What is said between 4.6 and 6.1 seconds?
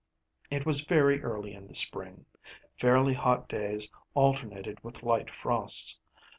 with light frosts.